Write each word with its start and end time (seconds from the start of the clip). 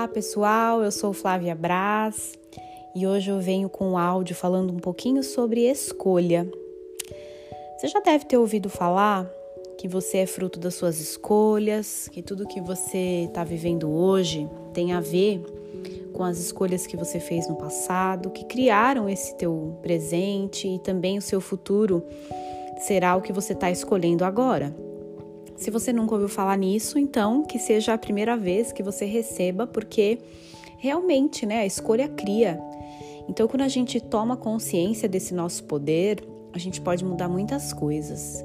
Olá 0.00 0.08
pessoal, 0.08 0.82
eu 0.82 0.90
sou 0.90 1.12
Flávia 1.12 1.54
Braz 1.54 2.32
e 2.96 3.06
hoje 3.06 3.30
eu 3.30 3.38
venho 3.38 3.68
com 3.68 3.90
um 3.90 3.98
áudio 3.98 4.34
falando 4.34 4.72
um 4.72 4.78
pouquinho 4.78 5.22
sobre 5.22 5.70
escolha. 5.70 6.50
Você 7.76 7.86
já 7.86 8.00
deve 8.00 8.24
ter 8.24 8.38
ouvido 8.38 8.70
falar 8.70 9.30
que 9.76 9.86
você 9.86 10.16
é 10.16 10.26
fruto 10.26 10.58
das 10.58 10.74
suas 10.74 10.98
escolhas, 11.00 12.08
que 12.10 12.22
tudo 12.22 12.48
que 12.48 12.62
você 12.62 13.26
está 13.28 13.44
vivendo 13.44 13.90
hoje 13.90 14.48
tem 14.72 14.94
a 14.94 15.00
ver 15.00 15.44
com 16.14 16.24
as 16.24 16.38
escolhas 16.38 16.86
que 16.86 16.96
você 16.96 17.20
fez 17.20 17.46
no 17.46 17.56
passado, 17.56 18.30
que 18.30 18.46
criaram 18.46 19.06
esse 19.06 19.36
teu 19.36 19.78
presente 19.82 20.66
e 20.66 20.78
também 20.78 21.18
o 21.18 21.22
seu 21.22 21.42
futuro 21.42 22.02
será 22.78 23.16
o 23.16 23.20
que 23.20 23.34
você 23.34 23.52
está 23.52 23.70
escolhendo 23.70 24.24
agora. 24.24 24.74
Se 25.60 25.70
você 25.70 25.92
nunca 25.92 26.14
ouviu 26.14 26.28
falar 26.28 26.56
nisso, 26.56 26.98
então 26.98 27.44
que 27.44 27.58
seja 27.58 27.92
a 27.92 27.98
primeira 27.98 28.34
vez 28.34 28.72
que 28.72 28.82
você 28.82 29.04
receba, 29.04 29.66
porque 29.66 30.18
realmente, 30.78 31.44
né, 31.44 31.58
a 31.58 31.66
escolha 31.66 32.08
cria. 32.08 32.58
Então, 33.28 33.46
quando 33.46 33.60
a 33.60 33.68
gente 33.68 34.00
toma 34.00 34.38
consciência 34.38 35.06
desse 35.06 35.34
nosso 35.34 35.64
poder, 35.64 36.26
a 36.54 36.58
gente 36.58 36.80
pode 36.80 37.04
mudar 37.04 37.28
muitas 37.28 37.74
coisas. 37.74 38.42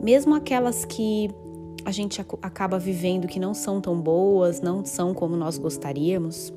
Mesmo 0.00 0.34
aquelas 0.34 0.86
que 0.86 1.28
a 1.84 1.90
gente 1.90 2.18
acaba 2.40 2.78
vivendo 2.78 3.28
que 3.28 3.38
não 3.38 3.52
são 3.52 3.78
tão 3.78 4.00
boas, 4.00 4.62
não 4.62 4.86
são 4.86 5.12
como 5.12 5.36
nós 5.36 5.58
gostaríamos, 5.58 6.50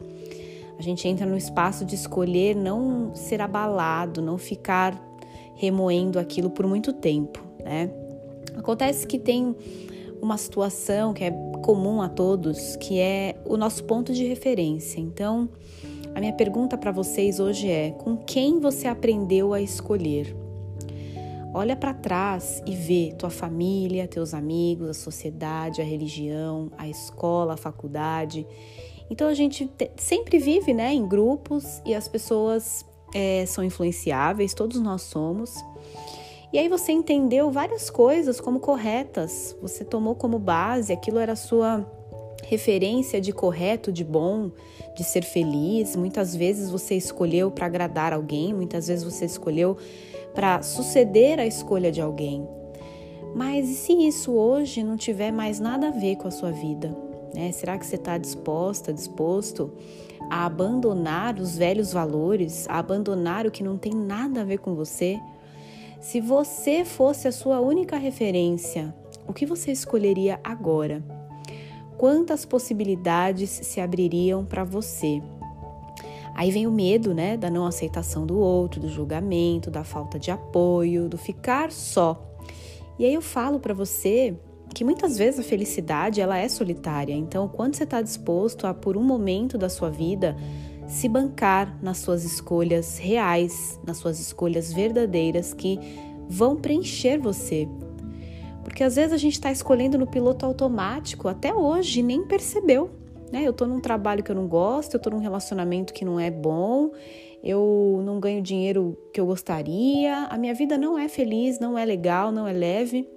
a 0.79 0.81
gente 0.81 1.05
entra 1.05 1.26
no 1.26 1.35
espaço 1.35 1.84
de 1.84 1.95
escolher 1.95 2.55
não 2.55 3.13
ser 3.13 3.41
abalado, 3.41 4.21
não 4.21 4.37
ficar 4.37 4.98
remoendo 5.53 6.17
aquilo 6.17 6.49
por 6.49 6.65
muito 6.65 6.93
tempo, 6.93 7.43
né? 7.62 7.91
Acontece 8.55 9.05
que 9.05 9.20
tem 9.20 9.53
uma 10.21 10.38
situação 10.38 11.13
que 11.13 11.23
é 11.23 11.32
comum 11.63 12.01
a 12.01 12.10
todos, 12.10 12.76
que 12.77 12.99
é 12.99 13.35
o 13.46 13.57
nosso 13.57 13.84
ponto 13.84 14.13
de 14.13 14.26
referência. 14.26 14.99
Então, 14.99 15.49
a 16.15 16.20
minha 16.20 16.34
pergunta 16.34 16.77
para 16.77 16.91
vocês 16.91 17.40
hoje 17.40 17.70
é: 17.70 17.91
com 17.91 18.18
quem 18.18 18.60
você 18.60 18.88
aprendeu 18.88 19.54
a 19.54 19.62
escolher? 19.62 20.35
Olha 21.54 21.76
para 21.76 21.93
trás 21.93 22.62
e 22.65 22.76
vê 22.76 23.13
tua 23.18 23.29
família, 23.29 24.07
teus 24.07 24.34
amigos, 24.34 24.90
a 24.90 24.93
sociedade, 24.93 25.82
a 25.82 25.84
religião, 25.84 26.71
a 26.77 26.88
escola, 26.88 27.54
a 27.54 27.57
faculdade. 27.57 28.45
Então 29.10 29.27
a 29.27 29.34
gente 29.34 29.70
sempre 29.95 30.38
vive, 30.38 30.73
né, 30.73 30.93
em 30.93 31.07
grupos 31.07 31.82
e 31.85 31.95
as 31.95 32.07
pessoas 32.07 32.85
é, 33.13 33.45
são 33.45 33.63
influenciáveis, 33.63 34.54
todos 34.54 34.79
nós 34.82 35.01
somos. 35.04 35.55
E 36.51 36.57
aí 36.57 36.70
você 36.70 36.91
entendeu 36.91 37.51
várias 37.51 37.90
coisas 37.90 38.40
como 38.40 38.59
corretas, 38.59 39.55
você 39.62 39.84
tomou 39.84 40.15
como 40.15 40.40
base, 40.40 40.93
aquilo 40.93 41.20
era 41.20 41.34
a 41.34 41.35
sua 41.35 41.85
referência 42.43 43.20
de 43.20 43.34
correto, 43.34 43.91
de 43.91 44.04
bom, 44.04 44.51
de 44.95 45.04
ser 45.04 45.23
feliz. 45.23 45.95
Muitas 45.95 46.34
vezes 46.34 46.71
você 46.71 46.95
escolheu 46.95 47.51
para 47.51 47.65
agradar 47.65 48.13
alguém, 48.13 48.54
muitas 48.54 48.87
vezes 48.87 49.04
você 49.04 49.26
escolheu 49.26 49.77
para 50.34 50.62
suceder 50.62 51.39
a 51.39 51.45
escolha 51.45 51.91
de 51.91 51.99
alguém. 51.99 52.48
Mas 53.35 53.70
e 53.70 53.76
se 53.76 53.93
isso 54.07 54.32
hoje 54.32 54.84
não 54.84 54.95
tiver 54.95 55.32
mais 55.32 55.59
nada 55.59 55.89
a 55.89 55.91
ver 55.91 56.15
com 56.15 56.27
a 56.27 56.32
sua 56.32 56.51
vida? 56.51 56.95
Né? 57.35 57.51
Será 57.51 57.77
que 57.77 57.85
você 57.85 57.95
está 57.95 58.17
disposta, 58.17 58.93
disposto 58.93 59.71
a 60.29 60.45
abandonar 60.45 61.39
os 61.39 61.57
velhos 61.57 61.91
valores, 61.91 62.67
a 62.70 62.79
abandonar 62.79 63.45
o 63.45 63.51
que 63.51 63.63
não 63.63 63.77
tem 63.77 63.93
nada 63.93 64.41
a 64.41 64.44
ver 64.45 64.59
com 64.59 64.73
você? 64.73 65.19
Se 66.00 66.22
você 66.22 66.85
fosse 66.85 67.28
a 67.28 67.31
sua 67.31 67.59
única 67.59 67.97
referência, 67.97 68.94
o 69.28 69.34
que 69.34 69.45
você 69.45 69.72
escolheria 69.72 70.39
agora? 70.44 71.03
Quantas 71.97 72.45
possibilidades 72.45 73.50
se 73.50 73.81
abririam 73.81 74.45
para 74.45 74.63
você? 74.63 75.22
Aí 76.35 76.51
vem 76.51 76.67
o 76.67 76.72
medo, 76.72 77.16
né, 77.16 77.35
da 77.35 77.49
não 77.49 77.66
aceitação 77.66 78.27
do 78.27 78.38
outro, 78.38 78.79
do 78.79 78.89
julgamento, 78.89 79.72
da 79.72 79.83
falta 79.83 80.19
de 80.19 80.29
apoio, 80.29 81.09
do 81.09 81.17
ficar 81.17 81.72
só. 81.72 82.23
E 82.99 83.05
aí 83.05 83.13
eu 83.13 83.22
falo 83.22 83.59
para 83.59 83.73
você 83.73 84.38
que 84.75 84.83
muitas 84.83 85.17
vezes 85.17 85.39
a 85.39 85.43
felicidade 85.43 86.22
ela 86.22 86.38
é 86.38 86.47
solitária. 86.47 87.13
Então, 87.13 87.47
quando 87.47 87.73
você 87.73 87.83
está 87.83 87.99
disposto 88.03 88.67
a 88.67 88.73
por 88.73 88.95
um 88.95 89.03
momento 89.03 89.57
da 89.57 89.67
sua 89.67 89.89
vida 89.89 90.38
se 90.87 91.09
bancar 91.09 91.77
nas 91.81 91.97
suas 91.97 92.23
escolhas 92.23 92.97
reais, 92.97 93.79
nas 93.85 93.97
suas 93.97 94.19
escolhas 94.19 94.71
verdadeiras 94.71 95.53
que 95.53 95.79
vão 96.29 96.55
preencher 96.55 97.17
você. 97.17 97.67
Porque 98.63 98.83
às 98.83 98.95
vezes 98.95 99.13
a 99.13 99.17
gente 99.17 99.33
está 99.33 99.51
escolhendo 99.51 99.97
no 99.97 100.07
piloto 100.07 100.45
automático 100.45 101.27
até 101.27 101.53
hoje 101.53 102.01
nem 102.01 102.25
percebeu. 102.25 102.89
Né? 103.31 103.43
Eu 103.43 103.51
estou 103.51 103.67
num 103.67 103.81
trabalho 103.81 104.23
que 104.23 104.31
eu 104.31 104.35
não 104.35 104.47
gosto, 104.47 104.93
eu 104.93 104.97
estou 104.97 105.11
num 105.11 105.19
relacionamento 105.19 105.93
que 105.93 106.05
não 106.05 106.19
é 106.19 106.31
bom, 106.31 106.91
eu 107.43 108.01
não 108.05 108.19
ganho 108.19 108.41
dinheiro 108.41 108.97
que 109.13 109.19
eu 109.19 109.25
gostaria, 109.25 110.25
a 110.29 110.37
minha 110.37 110.53
vida 110.53 110.77
não 110.77 110.97
é 110.97 111.09
feliz, 111.09 111.59
não 111.59 111.77
é 111.77 111.83
legal, 111.83 112.31
não 112.31 112.47
é 112.47 112.53
leve. 112.53 113.07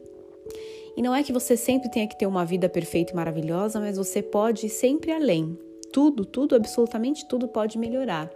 E 0.96 1.02
não 1.02 1.14
é 1.14 1.22
que 1.22 1.32
você 1.32 1.56
sempre 1.56 1.88
tenha 1.88 2.08
que 2.08 2.18
ter 2.18 2.26
uma 2.26 2.44
vida 2.44 2.68
perfeita 2.68 3.12
e 3.12 3.16
maravilhosa, 3.16 3.78
mas 3.78 3.96
você 3.96 4.20
pode 4.20 4.66
ir 4.66 4.70
sempre 4.70 5.12
além. 5.12 5.56
Tudo, 5.92 6.24
tudo, 6.24 6.54
absolutamente 6.54 7.26
tudo 7.26 7.48
pode 7.48 7.78
melhorar. 7.78 8.30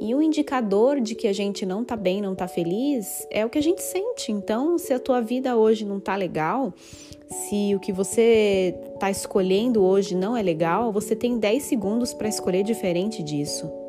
E 0.00 0.14
o 0.14 0.22
indicador 0.22 1.00
de 1.00 1.14
que 1.14 1.28
a 1.28 1.32
gente 1.32 1.64
não 1.64 1.84
tá 1.84 1.96
bem, 1.96 2.20
não 2.20 2.34
tá 2.34 2.48
feliz, 2.48 3.26
é 3.30 3.44
o 3.44 3.50
que 3.50 3.58
a 3.58 3.62
gente 3.62 3.82
sente. 3.82 4.32
Então, 4.32 4.78
se 4.78 4.92
a 4.92 4.98
tua 4.98 5.20
vida 5.20 5.56
hoje 5.56 5.84
não 5.84 6.00
tá 6.00 6.16
legal, 6.16 6.72
se 7.28 7.74
o 7.74 7.80
que 7.80 7.92
você 7.92 8.74
tá 8.98 9.10
escolhendo 9.10 9.82
hoje 9.82 10.14
não 10.14 10.36
é 10.36 10.42
legal, 10.42 10.92
você 10.92 11.14
tem 11.14 11.38
10 11.38 11.62
segundos 11.62 12.12
para 12.12 12.28
escolher 12.28 12.62
diferente 12.62 13.22
disso. 13.22 13.81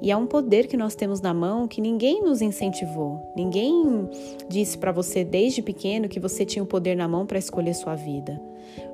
E 0.00 0.10
é 0.10 0.16
um 0.16 0.26
poder 0.26 0.66
que 0.66 0.76
nós 0.76 0.94
temos 0.94 1.20
na 1.20 1.32
mão 1.32 1.66
que 1.66 1.80
ninguém 1.80 2.22
nos 2.22 2.42
incentivou. 2.42 3.32
Ninguém 3.36 4.08
disse 4.48 4.76
para 4.76 4.92
você 4.92 5.24
desde 5.24 5.62
pequeno 5.62 6.08
que 6.08 6.20
você 6.20 6.44
tinha 6.44 6.62
o 6.62 6.66
poder 6.66 6.96
na 6.96 7.08
mão 7.08 7.26
para 7.26 7.38
escolher 7.38 7.74
sua 7.74 7.94
vida. 7.94 8.40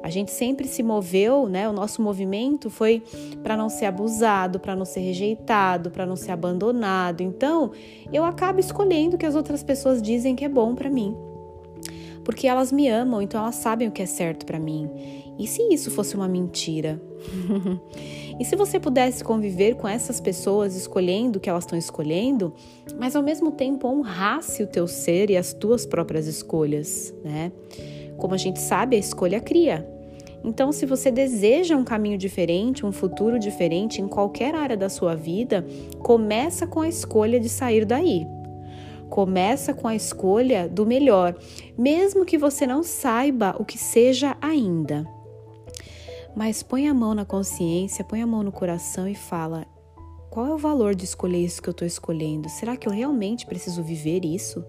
A 0.02 0.10
gente 0.10 0.30
sempre 0.30 0.66
se 0.66 0.82
moveu, 0.82 1.48
né? 1.48 1.68
O 1.68 1.72
nosso 1.72 2.02
movimento 2.02 2.68
foi 2.68 3.02
para 3.42 3.56
não 3.56 3.68
ser 3.68 3.86
abusado, 3.86 4.60
para 4.60 4.76
não 4.76 4.84
ser 4.84 5.00
rejeitado, 5.00 5.90
para 5.90 6.06
não 6.06 6.16
ser 6.16 6.32
abandonado. 6.32 7.22
Então, 7.22 7.70
eu 8.12 8.24
acabo 8.24 8.60
escolhendo 8.60 9.16
o 9.16 9.18
que 9.18 9.26
as 9.26 9.34
outras 9.34 9.62
pessoas 9.62 10.02
dizem 10.02 10.36
que 10.36 10.44
é 10.44 10.48
bom 10.48 10.74
para 10.74 10.90
mim. 10.90 11.16
Porque 12.24 12.46
elas 12.46 12.70
me 12.70 12.88
amam, 12.88 13.20
então 13.20 13.40
elas 13.40 13.56
sabem 13.56 13.88
o 13.88 13.92
que 13.92 14.02
é 14.02 14.06
certo 14.06 14.46
para 14.46 14.58
mim. 14.58 14.88
E 15.38 15.46
se 15.46 15.62
isso 15.72 15.90
fosse 15.90 16.14
uma 16.14 16.28
mentira? 16.28 17.00
e 18.38 18.44
se 18.44 18.54
você 18.54 18.78
pudesse 18.78 19.24
conviver 19.24 19.74
com 19.74 19.88
essas 19.88 20.20
pessoas 20.20 20.76
escolhendo 20.76 21.38
o 21.38 21.40
que 21.40 21.50
elas 21.50 21.64
estão 21.64 21.78
escolhendo, 21.78 22.54
mas 22.98 23.16
ao 23.16 23.22
mesmo 23.22 23.50
tempo 23.50 23.88
honrasse 23.88 24.62
o 24.62 24.66
teu 24.66 24.86
ser 24.86 25.30
e 25.30 25.36
as 25.36 25.52
tuas 25.52 25.86
próprias 25.86 26.26
escolhas, 26.26 27.12
né? 27.24 27.50
Como 28.16 28.34
a 28.34 28.38
gente 28.38 28.60
sabe, 28.60 28.96
a 28.96 28.98
escolha 28.98 29.40
cria. 29.40 29.88
Então, 30.44 30.72
se 30.72 30.84
você 30.84 31.10
deseja 31.10 31.76
um 31.76 31.84
caminho 31.84 32.18
diferente, 32.18 32.84
um 32.84 32.92
futuro 32.92 33.38
diferente 33.38 34.02
em 34.02 34.08
qualquer 34.08 34.54
área 34.54 34.76
da 34.76 34.88
sua 34.88 35.14
vida, 35.14 35.64
começa 36.00 36.66
com 36.66 36.80
a 36.80 36.88
escolha 36.88 37.38
de 37.38 37.48
sair 37.48 37.84
daí. 37.84 38.26
Começa 39.12 39.74
com 39.74 39.86
a 39.86 39.94
escolha 39.94 40.66
do 40.66 40.86
melhor, 40.86 41.36
mesmo 41.76 42.24
que 42.24 42.38
você 42.38 42.66
não 42.66 42.82
saiba 42.82 43.54
o 43.58 43.64
que 43.64 43.76
seja 43.76 44.38
ainda. 44.40 45.06
Mas 46.34 46.62
põe 46.62 46.88
a 46.88 46.94
mão 46.94 47.12
na 47.12 47.26
consciência, 47.26 48.06
põe 48.06 48.22
a 48.22 48.26
mão 48.26 48.42
no 48.42 48.50
coração 48.50 49.06
e 49.06 49.14
fala: 49.14 49.66
qual 50.30 50.46
é 50.46 50.54
o 50.54 50.56
valor 50.56 50.94
de 50.94 51.04
escolher 51.04 51.44
isso 51.44 51.60
que 51.60 51.68
eu 51.68 51.72
estou 51.72 51.86
escolhendo? 51.86 52.48
Será 52.48 52.74
que 52.74 52.88
eu 52.88 52.92
realmente 52.92 53.44
preciso 53.44 53.82
viver 53.82 54.24
isso? 54.24 54.64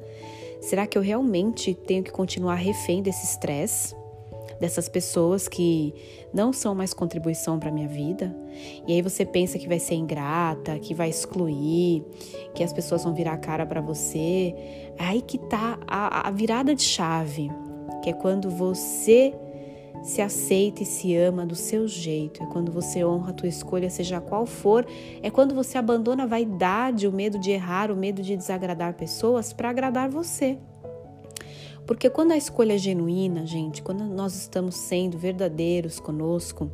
Será 0.59 0.85
que 0.85 0.97
eu 0.97 1.01
realmente 1.01 1.73
tenho 1.73 2.03
que 2.03 2.11
continuar 2.11 2.55
refém 2.55 3.01
desse 3.01 3.23
estresse? 3.23 3.95
Dessas 4.63 4.87
pessoas 4.87 5.49
que 5.49 5.93
não 6.33 6.53
são 6.53 6.73
mais 6.73 6.93
contribuição 6.93 7.59
para 7.59 7.69
minha 7.69 7.85
vida? 7.85 8.33
E 8.87 8.93
aí 8.93 9.01
você 9.01 9.25
pensa 9.25 9.59
que 9.59 9.67
vai 9.67 9.77
ser 9.77 9.95
ingrata, 9.95 10.79
que 10.79 10.93
vai 10.93 11.09
excluir, 11.09 12.01
que 12.55 12.63
as 12.63 12.71
pessoas 12.71 13.03
vão 13.03 13.13
virar 13.13 13.33
a 13.33 13.37
cara 13.37 13.65
para 13.65 13.81
você. 13.81 14.55
É 14.97 15.03
aí 15.03 15.21
que 15.21 15.37
tá 15.37 15.77
a, 15.85 16.29
a 16.29 16.31
virada 16.31 16.73
de 16.73 16.81
chave, 16.81 17.51
que 18.01 18.09
é 18.09 18.13
quando 18.13 18.49
você 18.49 19.33
se 20.01 20.21
aceita 20.21 20.83
e 20.83 20.85
se 20.85 21.13
ama 21.13 21.45
do 21.45 21.57
seu 21.57 21.85
jeito. 21.85 22.41
É 22.41 22.45
quando 22.45 22.71
você 22.71 23.03
honra 23.03 23.31
a 23.31 23.33
tua 23.33 23.49
escolha, 23.49 23.89
seja 23.89 24.21
qual 24.21 24.45
for. 24.45 24.87
É 25.21 25.29
quando 25.29 25.53
você 25.53 25.77
abandona 25.77 26.23
a 26.23 26.27
vaidade, 26.27 27.05
o 27.05 27.11
medo 27.11 27.37
de 27.37 27.51
errar, 27.51 27.91
o 27.91 27.97
medo 27.97 28.21
de 28.21 28.37
desagradar 28.37 28.93
pessoas 28.93 29.51
para 29.51 29.69
agradar 29.69 30.09
você. 30.09 30.57
Porque 31.85 32.09
quando 32.09 32.31
a 32.31 32.37
escolha 32.37 32.73
é 32.73 32.77
genuína, 32.77 33.45
gente, 33.45 33.81
quando 33.81 34.03
nós 34.05 34.35
estamos 34.35 34.75
sendo 34.75 35.17
verdadeiros 35.17 35.99
conosco, 35.99 36.71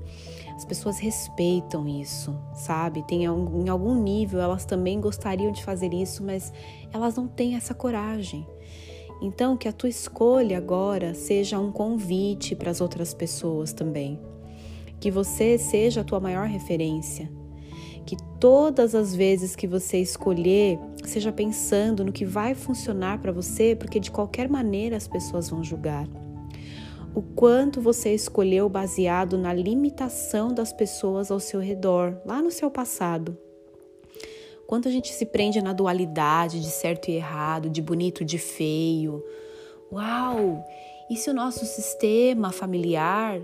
as 0.55 0.63
pessoas 0.65 0.99
respeitam 0.99 1.87
isso, 1.87 2.35
sabe? 2.53 3.01
Tem 3.07 3.23
em 3.23 3.69
algum 3.69 3.95
nível 3.95 4.39
elas 4.39 4.65
também 4.65 4.99
gostariam 5.01 5.51
de 5.51 5.63
fazer 5.63 5.93
isso, 5.93 6.23
mas 6.23 6.53
elas 6.93 7.15
não 7.15 7.27
têm 7.27 7.55
essa 7.55 7.73
coragem. 7.73 8.45
Então, 9.21 9.57
que 9.57 9.67
a 9.67 9.73
tua 9.73 9.89
escolha 9.89 10.57
agora 10.57 11.13
seja 11.13 11.59
um 11.59 11.71
convite 11.71 12.55
para 12.55 12.71
as 12.71 12.79
outras 12.79 13.13
pessoas 13.13 13.73
também. 13.73 14.19
que 14.99 15.09
você 15.09 15.57
seja 15.57 16.01
a 16.01 16.03
tua 16.03 16.19
maior 16.19 16.47
referência. 16.47 17.31
Que 18.05 18.17
todas 18.39 18.95
as 18.95 19.15
vezes 19.15 19.55
que 19.55 19.67
você 19.67 19.97
escolher, 19.99 20.79
seja 21.05 21.31
pensando 21.31 22.03
no 22.03 22.11
que 22.11 22.25
vai 22.25 22.55
funcionar 22.55 23.19
para 23.19 23.31
você, 23.31 23.75
porque 23.75 23.99
de 23.99 24.11
qualquer 24.11 24.49
maneira 24.49 24.97
as 24.97 25.07
pessoas 25.07 25.49
vão 25.49 25.63
julgar. 25.63 26.07
O 27.13 27.21
quanto 27.21 27.81
você 27.81 28.13
escolheu 28.13 28.69
baseado 28.69 29.37
na 29.37 29.51
limitação 29.51 30.53
das 30.53 30.71
pessoas 30.71 31.31
ao 31.31 31.39
seu 31.39 31.59
redor, 31.59 32.21
lá 32.25 32.41
no 32.41 32.51
seu 32.51 32.69
passado. 32.69 33.37
Quanto 34.67 34.87
a 34.87 34.91
gente 34.91 35.11
se 35.11 35.25
prende 35.25 35.59
na 35.61 35.73
dualidade 35.73 36.61
de 36.61 36.69
certo 36.69 37.09
e 37.09 37.15
errado, 37.15 37.69
de 37.69 37.81
bonito 37.81 38.21
e 38.21 38.25
de 38.25 38.37
feio. 38.37 39.23
Uau! 39.91 40.63
E 41.09 41.17
se 41.17 41.27
o 41.31 41.33
nosso 41.33 41.65
sistema 41.65 42.51
familiar 42.51 43.41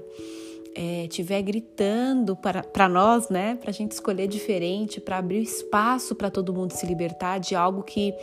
é, 0.76 1.08
tiver 1.08 1.42
gritando 1.42 2.36
para 2.36 2.90
nós, 2.90 3.30
né, 3.30 3.56
para 3.56 3.70
a 3.70 3.74
gente 3.74 3.94
escolher 3.94 4.28
diferente, 4.28 5.00
para 5.00 5.18
abrir 5.18 5.42
espaço 5.42 6.14
para 6.14 6.30
todo 6.30 6.54
mundo 6.54 6.72
se 6.72 6.86
libertar 6.86 7.40
de 7.40 7.56
algo 7.56 7.82
que 7.82 8.14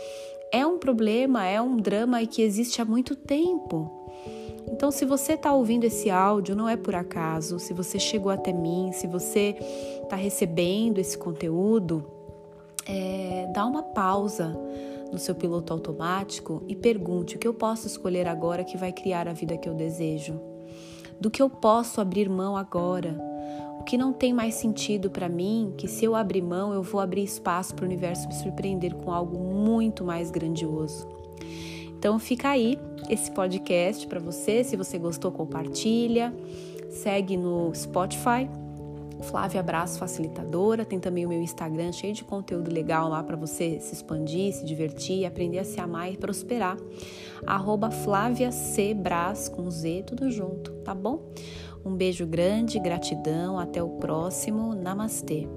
é 0.53 0.67
um 0.67 0.79
problema, 0.79 1.47
é 1.47 1.61
um 1.61 1.79
drama 1.79 2.21
e 2.23 2.27
que 2.27 2.43
existe 2.43 2.83
há 2.83 2.85
muito 2.85 3.17
tempo. 3.17 3.91
Então, 4.71 4.91
se 4.91 5.05
você 5.05 5.33
está 5.33 5.53
ouvindo 5.53 5.85
esse 5.85 6.11
áudio, 6.11 6.55
não 6.55 6.69
é 6.69 6.77
por 6.77 6.95
acaso. 6.95 7.59
Se 7.59 7.73
você 7.73 7.99
chegou 7.99 8.31
até 8.31 8.53
mim, 8.53 8.91
se 8.93 9.07
você 9.07 9.57
está 10.03 10.15
recebendo 10.15 10.99
esse 10.99 11.17
conteúdo, 11.17 12.07
é, 12.87 13.51
dá 13.53 13.65
uma 13.65 13.83
pausa 13.83 14.57
no 15.11 15.19
seu 15.19 15.35
piloto 15.35 15.73
automático 15.73 16.63
e 16.69 16.77
pergunte 16.77 17.37
o 17.37 17.39
que 17.39 17.49
eu 17.49 17.55
posso 17.55 17.87
escolher 17.87 18.29
agora 18.29 18.63
que 18.63 18.77
vai 18.77 18.93
criar 18.93 19.27
a 19.27 19.33
vida 19.33 19.57
que 19.57 19.69
eu 19.69 19.75
desejo 19.75 20.52
do 21.23 21.31
que 21.31 21.41
eu 21.41 21.49
posso 21.49 22.01
abrir 22.01 22.29
mão 22.29 22.57
agora. 22.57 23.17
O 23.79 23.85
que 23.85 23.97
não 23.97 24.13
tem 24.13 24.35
mais 24.35 24.57
sentido 24.57 25.09
para 25.09 25.29
mim, 25.29 25.73
que 25.79 25.87
se 25.87 26.05
eu 26.05 26.17
abrir 26.17 26.43
mão, 26.43 26.73
eu 26.73 26.83
vou 26.83 27.01
abrir 27.01 27.23
espaço 27.23 27.75
para 27.75 27.85
o 27.85 27.87
universo 27.87 28.27
me 28.27 28.35
surpreender 28.35 28.93
com 28.97 29.13
algo 29.13 29.39
muito 29.39 30.05
mais 30.05 30.33
grandioso. 30.33 31.09
Então 31.97 32.19
fica 32.19 32.49
aí 32.49 32.77
esse 33.09 33.31
podcast 33.31 34.05
para 34.09 34.19
você. 34.19 34.65
Se 34.65 34.77
você 34.77 34.99
gostou, 34.99 35.31
compartilha. 35.31 36.35
Segue 36.91 37.37
no 37.37 37.73
Spotify 37.73 38.49
Flávia 39.21 39.61
Abraço 39.61 39.99
Facilitadora. 39.99 40.85
Tem 40.85 40.99
também 40.99 41.27
o 41.27 41.29
meu 41.29 41.41
Instagram 41.41 41.93
cheio 41.93 42.13
de 42.13 42.25
conteúdo 42.25 42.73
legal 42.73 43.09
lá 43.09 43.23
para 43.23 43.37
você 43.37 43.79
se 43.81 43.95
expandir, 43.95 44.53
se 44.53 44.65
divertir, 44.65 45.25
aprender 45.25 45.59
a 45.59 45.65
se 45.65 45.81
amar 45.81 46.13
e 46.13 46.17
prosperar. 46.17 46.77
Arroba 47.47 47.91
Flávia 47.91 48.51
C. 48.53 48.95
Brás 48.95 49.49
com 49.49 49.71
Z, 49.71 50.05
tudo 50.07 50.31
junto, 50.31 50.73
tá 50.85 50.95
bom? 50.95 51.33
Um 51.85 51.95
beijo 51.95 52.27
grande, 52.27 52.79
gratidão, 52.79 53.59
até 53.59 53.83
o 53.83 53.91
próximo. 53.91 54.75
Namastê. 54.75 55.49